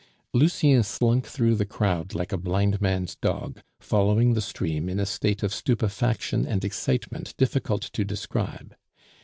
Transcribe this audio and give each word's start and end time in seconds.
Lucien 0.33 0.81
slunk 0.81 1.27
through 1.27 1.53
the 1.53 1.63
crowd 1.63 2.15
like 2.15 2.31
a 2.33 2.37
blind 2.39 2.81
man's 2.81 3.13
dog, 3.17 3.61
following 3.79 4.33
the 4.33 4.41
stream 4.41 4.89
in 4.89 4.99
a 4.99 5.05
state 5.05 5.43
of 5.43 5.53
stupefaction 5.53 6.43
and 6.47 6.65
excitement 6.65 7.37
difficult 7.37 7.83
to 7.83 8.03
describe. 8.03 8.75